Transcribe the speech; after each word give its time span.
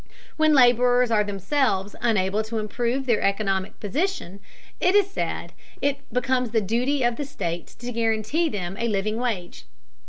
When 0.35 0.55
laborers 0.55 1.11
are 1.11 1.23
themselves 1.23 1.95
unable 2.01 2.41
to 2.45 2.57
improve 2.57 3.05
their 3.05 3.21
economic 3.21 3.79
position, 3.79 4.39
it 4.79 4.95
is 4.95 5.11
said, 5.11 5.53
it 5.79 6.11
becomes 6.11 6.49
the 6.49 6.59
duty 6.59 7.03
of 7.03 7.17
the 7.17 7.23
state 7.25 7.67
to 7.77 7.91
guarantee 7.91 8.49
them 8.49 8.75
a 8.79 8.87
living 8.87 9.17
wage. 9.17 9.67